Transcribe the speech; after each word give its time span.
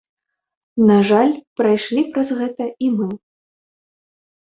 На 0.91 0.95
жаль, 1.09 1.35
прайшлі 1.63 2.01
праз 2.17 2.35
гэта 2.43 2.71
і 2.89 2.93
мы. 2.99 3.09